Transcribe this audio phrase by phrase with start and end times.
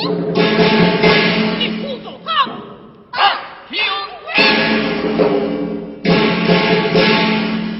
[0.00, 0.02] 一
[1.82, 2.28] 出手，他
[3.10, 3.20] 啊，
[3.68, 3.78] 挺
[4.24, 4.28] 威，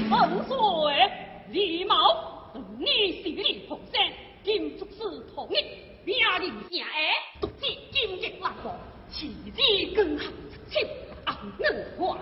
[0.07, 0.13] 风
[0.47, 0.53] 水、
[1.51, 3.79] 礼貌，你是李，统
[5.49, 5.55] 一，
[6.05, 6.85] 命令下，
[7.39, 8.71] 独占金银万国，
[9.09, 10.87] 齐人跟汉称亲，
[11.59, 11.65] 能
[11.97, 12.19] 黄，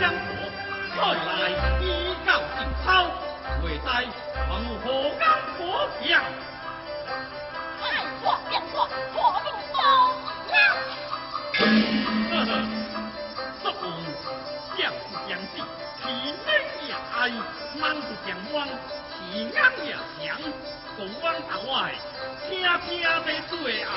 [0.00, 0.16] 相合，
[0.96, 1.30] 再来
[1.82, 1.84] 依
[2.24, 2.88] 教尽操，
[3.62, 4.08] 未知还有
[4.82, 5.22] 何干
[5.58, 5.60] 何
[6.00, 6.16] 事啊？
[7.82, 7.84] 爱
[8.22, 9.78] 错便错，错就包
[10.48, 10.56] 了。
[12.32, 12.50] 呵呵，
[13.60, 13.82] 说不
[14.78, 15.54] 相不相信，
[16.02, 16.02] 其
[16.46, 16.48] 内
[16.88, 17.28] 也爱，
[17.78, 18.66] 满不相望，
[19.12, 19.18] 其
[19.50, 19.92] 眼也
[20.26, 20.40] 强，
[20.96, 21.92] 不枉他坏，
[22.48, 22.50] 听
[22.88, 23.90] 听在最后。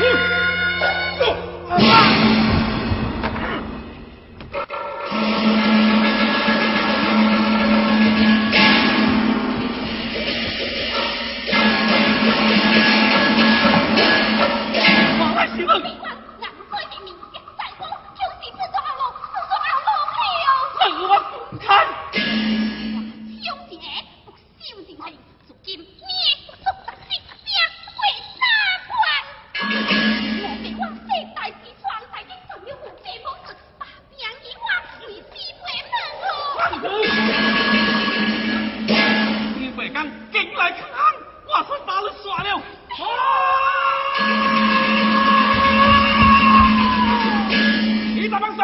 [0.00, 0.33] 没。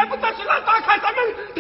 [0.00, 1.59] 还不赶紧来打开咱们。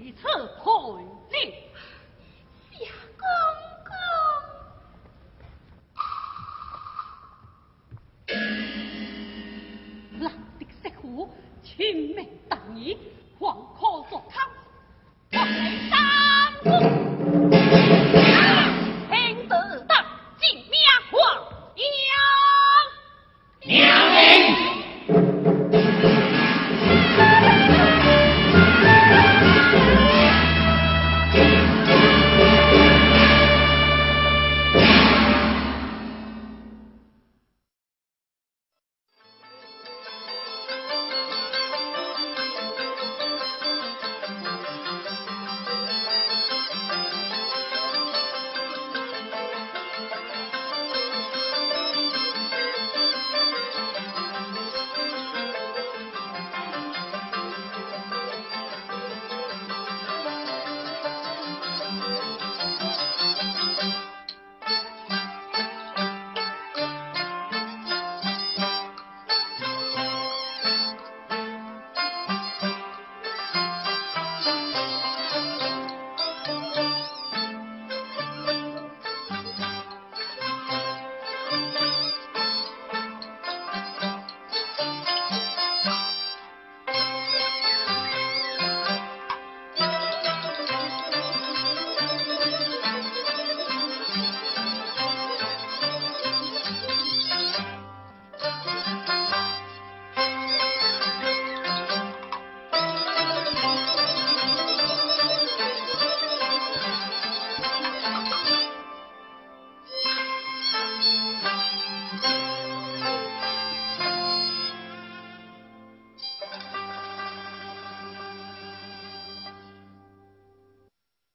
[0.00, 0.28] 以此
[0.62, 1.67] 配你。